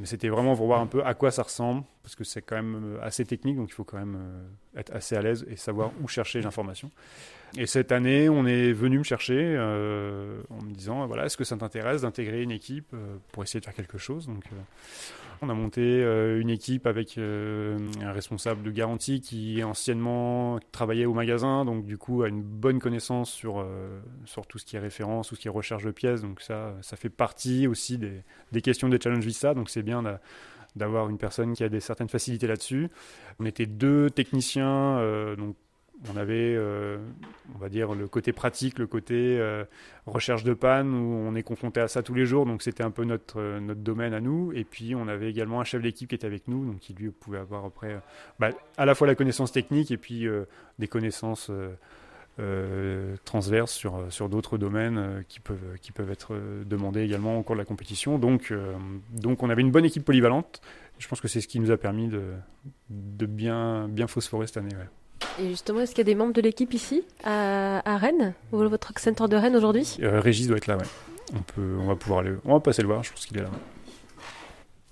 [0.03, 2.97] c'était vraiment pour voir un peu à quoi ça ressemble, parce que c'est quand même
[3.01, 4.17] assez technique, donc il faut quand même
[4.75, 6.91] être assez à l'aise et savoir où chercher l'information.
[7.57, 11.57] Et cette année, on est venu me chercher en me disant, voilà, est-ce que ça
[11.57, 12.95] t'intéresse d'intégrer une équipe
[13.31, 14.27] pour essayer de faire quelque chose?
[14.27, 14.45] Donc,
[15.43, 21.05] on a monté euh, une équipe avec euh, un responsable de garantie qui anciennement travaillait
[21.05, 24.75] au magasin, donc du coup a une bonne connaissance sur, euh, sur tout ce qui
[24.75, 26.21] est référence, tout ce qui est recherche de pièces.
[26.21, 30.03] Donc ça, ça fait partie aussi des, des questions des Challenge Vista, donc c'est bien
[30.75, 32.89] d'avoir une personne qui a des certaines facilités là-dessus.
[33.39, 35.55] On était deux techniciens, donc
[36.09, 36.97] on avait, euh,
[37.55, 39.63] on va dire, le côté pratique, le côté euh,
[40.07, 42.89] recherche de panne, où on est confronté à ça tous les jours, donc c'était un
[42.89, 44.51] peu notre, euh, notre domaine à nous.
[44.53, 47.11] Et puis on avait également un chef d'équipe qui était avec nous, donc qui lui
[47.11, 48.01] pouvait avoir après
[48.39, 50.27] bah, à la fois la connaissance technique et puis
[50.79, 51.51] des connaissances
[53.25, 57.61] transverses sur, sur d'autres domaines qui, peuvent, qui peuvent être demandés également au cours de
[57.61, 58.17] la compétition.
[58.17, 58.53] Donc,
[59.11, 60.61] donc on avait une bonne équipe polyvalente.
[60.99, 62.21] Je pense que c'est ce qui nous a permis de,
[62.89, 64.75] de bien, bien phosphorer cette année.
[65.39, 68.91] Et justement, est-ce qu'il y a des membres de l'équipe ici, à, Rennes, au votre
[68.97, 69.97] Center de Rennes aujourd'hui?
[70.01, 70.85] Euh, Régis doit être là, ouais.
[71.33, 73.41] On, peut, on va pouvoir aller, on va passer le voir, je pense qu'il est
[73.41, 73.49] là.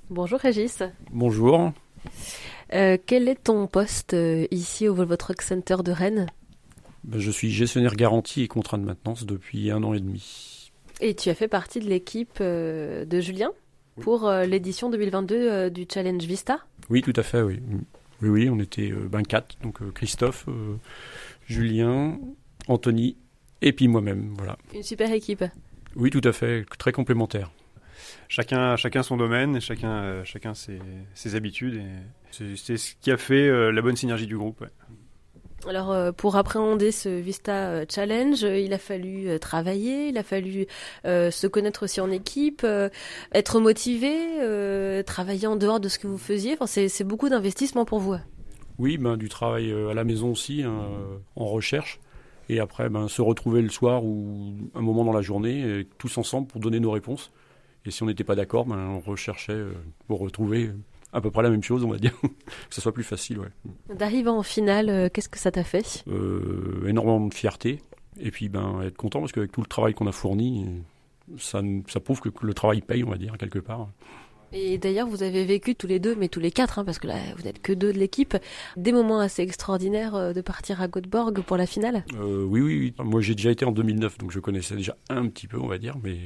[0.10, 0.82] Bonjour Régis.
[1.12, 1.74] Bonjour.
[2.74, 6.28] Euh, quel est ton poste euh, ici au Volvo Truck Center de Rennes?
[7.16, 10.72] Je suis gestionnaire garantie et contrat de maintenance depuis un an et demi.
[11.02, 13.52] Et tu as fait partie de l'équipe de Julien
[14.02, 16.60] pour l'édition 2022 du Challenge Vista?
[16.90, 17.60] Oui, tout à fait, oui.
[18.22, 20.76] Oui, oui, on était euh, ben, quatre, donc euh, Christophe, euh,
[21.48, 22.20] Julien,
[22.68, 23.16] Anthony
[23.62, 24.58] et puis moi-même, voilà.
[24.74, 25.44] Une super équipe.
[25.96, 27.52] Oui, tout à fait, très complémentaire.
[28.28, 30.80] Chacun, chacun son domaine, chacun, chacun ses,
[31.14, 31.82] ses habitudes,
[32.32, 34.66] c'est ce qui a fait la bonne synergie du groupe.
[35.68, 40.24] Alors, euh, pour appréhender ce Vista euh, Challenge, euh, il a fallu travailler, il a
[40.24, 40.68] fallu
[41.04, 42.66] se connaître aussi en équipe,
[43.34, 46.56] être motivé, travailler en dehors de ce que vous faisiez.
[46.60, 48.16] Enfin, c'est beaucoup d'investissement pour vous.
[48.78, 50.82] Oui, ben, du travail à la maison aussi, hein,
[51.36, 52.00] en recherche.
[52.48, 56.48] Et après, ben, se retrouver le soir ou un moment dans la journée, tous ensemble
[56.48, 57.32] pour donner nos réponses.
[57.86, 59.62] Et si on n'était pas d'accord, ben, on recherchait
[60.08, 60.72] pour retrouver
[61.14, 63.40] à peu près la même chose, on va dire, que ce soit plus facile.
[63.40, 63.96] Ouais.
[63.96, 66.04] D'arriver en finale, euh, qu'est-ce que ça t'a fait?
[66.08, 67.82] Euh, Énormément de fierté,
[68.20, 70.66] et puis ben, être content parce qu'avec tout le travail qu'on a fourni,
[71.38, 73.90] ça, ça prouve que le travail paye, on va dire, quelque part.
[74.52, 77.08] Et d'ailleurs, vous avez vécu tous les deux, mais tous les quatre, hein, parce que
[77.08, 78.36] là, vous n'êtes que deux de l'équipe,
[78.78, 82.94] des moments assez extraordinaires euh, de partir à Göteborg pour la finale euh, oui, oui,
[82.98, 83.06] oui.
[83.06, 85.78] Moi, j'ai déjà été en 2009, donc je connaissais déjà un petit peu, on va
[85.78, 86.18] dire, mais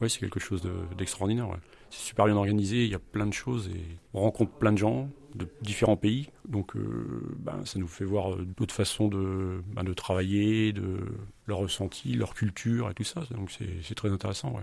[0.00, 0.62] ouais, c'est quelque chose
[0.98, 1.48] d'extraordinaire.
[1.92, 4.78] C'est super bien organisé, il y a plein de choses et on rencontre plein de
[4.78, 9.84] gens de différents pays, donc euh, ben, ça nous fait voir d'autres façons de, ben,
[9.84, 10.98] de travailler, de
[11.46, 14.52] leur ressenti, leur culture et tout ça, donc c'est très intéressant.
[14.52, 14.62] Ouais.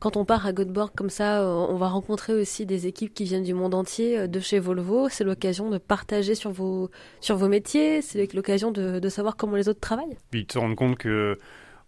[0.00, 3.24] Quand on part à Göteborg comme ça, euh, on va rencontrer aussi des équipes qui
[3.24, 5.10] viennent du monde entier euh, de chez Volvo.
[5.10, 9.68] C'est l'occasion de partager sur vos, sur vos métiers, c'est l'occasion de, savoir comment les
[9.68, 10.16] autres travaillent.
[10.30, 11.38] Puis de se rendre compte que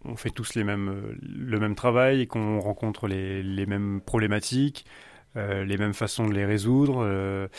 [0.05, 4.01] on fait tous les mêmes, euh, le même travail et qu'on rencontre les, les, mêmes
[4.01, 4.85] problématiques,
[5.35, 7.49] les mêmes façons de les résoudre.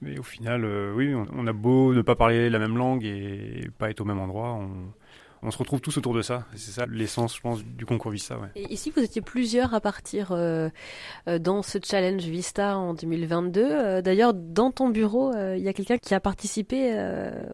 [0.00, 3.90] mais au final, oui, on, a beau ne pas parler la même langue et pas
[3.90, 4.92] être au même endroit, on,
[5.42, 6.46] on se retrouve tous autour de ça.
[6.54, 8.38] C'est ça l'essence, je pense, du concours Vista.
[8.38, 8.48] Ouais.
[8.56, 10.68] Et ici, vous étiez plusieurs à partir euh,
[11.28, 13.60] euh, dans ce challenge Vista en 2022.
[13.62, 16.90] Euh, d'ailleurs, dans ton bureau, il y a quelqu'un qui a participé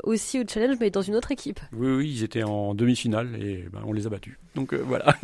[0.02, 1.60] aussi au challenge, mais dans une autre équipe.
[1.72, 4.38] Oui, oui, ils étaient en demi-finale et ben, on les a battus.
[4.54, 5.16] Donc voilà.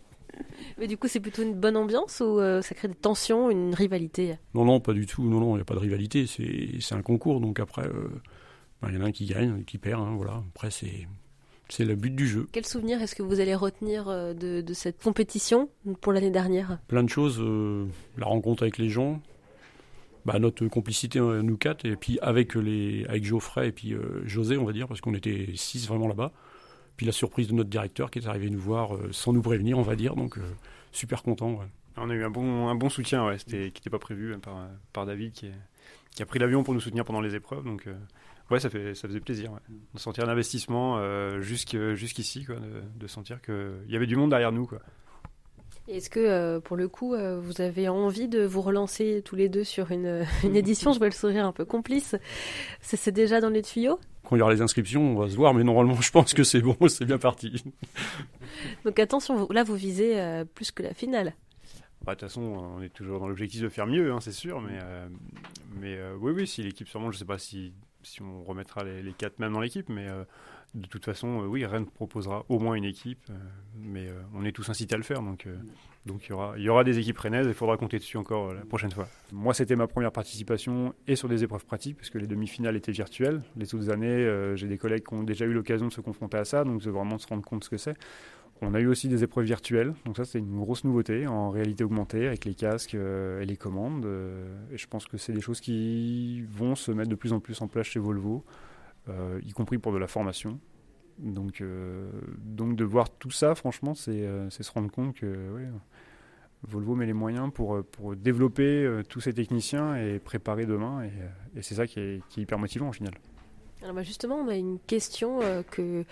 [0.78, 4.36] mais du coup, c'est plutôt une bonne ambiance ou ça crée des tensions, une rivalité?
[4.54, 5.22] Non, non, pas du tout.
[5.22, 6.26] Non, non, il n'y a pas de rivalité.
[6.26, 7.88] C'est un concours, donc après,
[8.82, 10.02] ben, il y en a un qui gagne, qui perd.
[10.02, 10.42] Hein, voilà.
[10.54, 11.06] Après, c'est
[11.68, 12.46] c'est le but du jeu.
[12.52, 15.68] Quel souvenir est-ce que vous allez retenir euh, de, cette compétition
[16.00, 16.78] pour l'année dernière?
[16.88, 17.38] Plein de choses.
[17.40, 17.86] Euh,
[18.18, 19.20] la rencontre avec les gens,
[20.24, 24.56] bah, notre complicité euh, nous quatre, et puis avec, les, avec Geoffrey et puis José,
[24.56, 26.32] on va dire, parce qu'on était six vraiment là-bas.
[26.96, 29.82] Puis la surprise de notre directeur qui est arrivé nous voir sans nous prévenir, on
[29.82, 30.14] va dire.
[30.14, 30.38] Donc
[30.92, 31.58] super content.
[31.96, 35.06] On a eu un bon, un bon soutien, ouais, qui n'était pas prévu par, par
[35.06, 35.48] David qui,
[36.14, 37.64] qui a pris l'avion pour nous soutenir pendant les épreuves.
[37.64, 37.88] Donc
[38.50, 39.52] Ouais, ça, fait, ça faisait plaisir
[39.94, 42.56] de sentir l'investissement euh, jusqu'ici, quoi,
[42.94, 44.66] de, sentir qu'il y avait du monde derrière nous.
[44.66, 44.80] Quoi.
[45.88, 49.48] Est-ce que, euh, pour le coup, euh, vous avez envie de vous relancer tous les
[49.48, 50.92] deux sur une, une édition?
[50.92, 52.16] Je vois le sourire un peu complice.
[52.82, 53.98] C'est déjà dans les tuyaux?
[54.24, 56.44] Quand il y aura les inscriptions, on va se voir, mais normalement, je pense que
[56.44, 57.64] c'est bon, c'est bien parti.
[58.84, 61.34] Donc attention, là, vous visez plus que la finale.
[62.04, 64.60] Bah, de toute façon, on est toujours dans l'objectif de faire mieux, hein, c'est sûr,
[64.60, 64.78] mais,
[65.78, 69.12] mais oui, oui, si l'équipe, sûrement, je ne sais pas si si on remettra les,
[69.12, 70.08] quatre même dans l'équipe, mais
[70.74, 73.30] de toute façon, oui, Rennes proposera au moins une équipe,
[73.76, 75.46] mais on est tous incités à le faire, donc
[76.28, 79.08] il y aura, des équipes rennaises, il faudra compter dessus encore la prochaine fois.
[79.32, 82.92] Moi, c'était ma première participation et sur des épreuves pratiques, parce que les demi-finales étaient
[82.92, 83.42] virtuelles.
[83.56, 86.44] Les autres années, j'ai des collègues qui ont déjà eu l'occasion de se confronter à
[86.44, 87.96] ça, donc de vraiment se rendre compte ce que c'est.
[88.62, 91.84] On a eu aussi des épreuves virtuelles, donc ça c'est une grosse nouveauté en réalité
[91.84, 94.06] augmentée avec les casques euh, et les commandes.
[94.06, 97.40] Euh, et je pense que c'est des choses qui vont se mettre de plus en
[97.40, 98.44] plus en place chez Volvo,
[99.08, 100.60] euh, y compris pour de la formation.
[101.18, 105.68] Donc, de voir tout ça, franchement, c'est se rendre compte que
[106.64, 111.04] Volvo met les moyens pour, pour développer tous ces techniciens et préparer demain.
[111.04, 113.14] Et, c'est ça qui est, qui est hyper motivant au final.
[113.92, 116.06] Bah, justement, on a une question euh, qui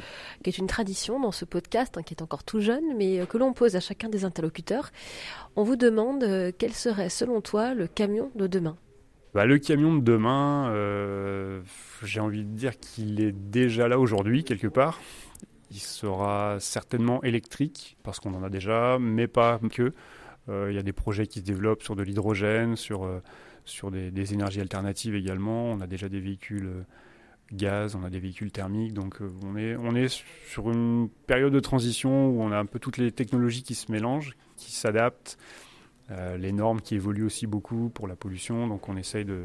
[0.44, 3.38] est une tradition dans ce podcast, hein, qui est encore tout jeune, mais euh, que
[3.38, 4.90] l'on pose à chacun des interlocuteurs.
[5.56, 8.76] On vous demande euh, quel serait, selon toi, le camion de demain?
[9.32, 10.70] Bah, Le camion de demain,
[12.02, 15.00] j'ai envie de dire qu'il est déjà là aujourd'hui, quelque part.
[15.70, 19.94] Il sera certainement électrique, parce qu'on en a déjà, mais pas que.
[20.48, 23.08] Il y a des projets qui se développent sur de l'hydrogène, sur,
[23.64, 25.64] sur des, énergies alternatives également.
[25.64, 26.84] On a déjà des véhicules
[27.52, 30.08] gaz, on a des véhicules thermiques, donc euh, on, est,
[30.46, 33.90] sur une période de transition où on a un peu toutes les technologies qui se
[33.92, 35.38] mélangent, qui s'adaptent,
[36.10, 39.44] euh, les normes qui évoluent aussi beaucoup pour la pollution, donc on essaye de,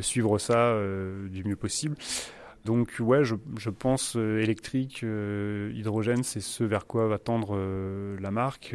[0.00, 1.96] suivre ça euh, du mieux possible.
[2.64, 7.58] Donc ouais, je, je pense électrique, hydrogène, c'est ce vers quoi va tendre
[8.20, 8.74] la marque.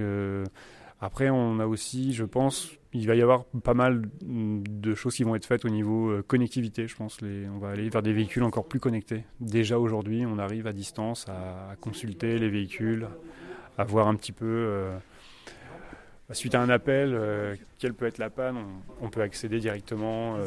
[1.01, 5.23] Après, on a aussi, je pense, il va y avoir pas mal de choses qui
[5.23, 7.19] vont être faites au niveau euh, connectivité, je pense.
[7.21, 9.25] on va aller vers des véhicules encore plus connectés.
[9.41, 13.08] Déjà aujourd'hui, on arrive à distance à, consulter les véhicules,
[13.77, 14.97] à voir un petit peu, euh,
[16.31, 18.58] suite à un appel, euh, quelle peut être la panne.
[19.01, 20.38] On, peut accéder directement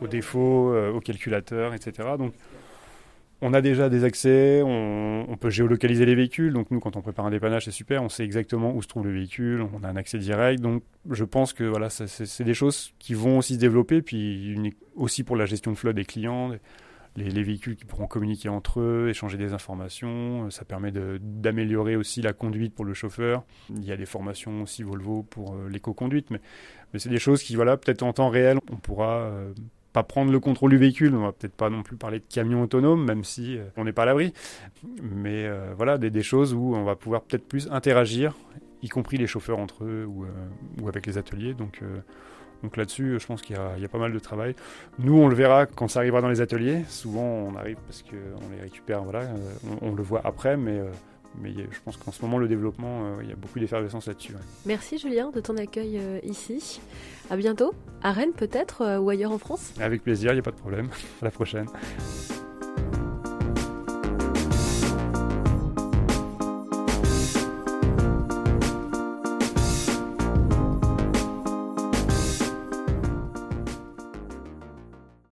[0.00, 2.08] aux défauts, au calculateur, etc.
[2.18, 2.34] Donc,
[3.42, 6.52] on a déjà des accès, on, peut géolocaliser les véhicules.
[6.52, 8.02] Donc nous, quand on prépare un dépannage, c'est super.
[8.02, 9.62] On sait exactement où se trouve le véhicule.
[9.74, 10.62] On a un accès direct.
[10.62, 14.00] Donc je pense que voilà, c'est des choses qui vont aussi se développer.
[14.00, 16.50] Puis aussi pour la gestion de flotte des clients,
[17.16, 20.48] les, véhicules qui pourront communiquer entre eux, échanger des informations.
[20.50, 23.44] Ça permet d'améliorer aussi la conduite pour le chauffeur.
[23.70, 26.40] Il y a des formations aussi Volvo pour euh, l'éco-conduite, mais,
[26.94, 29.52] c'est des choses qui, voilà, peut-être en temps réel, on pourra euh,
[29.96, 31.14] pas prendre le contrôle du véhicule.
[31.14, 33.94] On va peut-être pas non plus parler de camion autonome, même si euh, on n'est
[33.94, 34.34] pas à l'abri.
[35.00, 38.34] Mais euh, voilà, des, choses où on va pouvoir peut-être plus interagir,
[38.82, 41.54] y compris les chauffeurs entre eux ou, euh, avec les ateliers.
[41.54, 41.82] Donc,
[42.62, 44.54] donc là-dessus, je pense qu'il y, a pas mal de travail.
[44.98, 46.84] Nous, on le verra quand ça arrivera dans les ateliers.
[46.88, 49.22] Souvent, on arrive parce qu'on les récupère, voilà,
[49.80, 50.78] on, le voit après, mais
[51.40, 54.34] mais je pense qu'en ce moment, le développement, euh, il y a beaucoup d'effervescence là-dessus.
[54.64, 56.80] Merci Julien de ton accueil euh, ici.
[57.30, 60.42] À bientôt, à Rennes peut-être, euh, ou ailleurs en France Avec plaisir, il n'y a
[60.44, 60.88] pas de problème.
[61.22, 61.66] À la prochaine.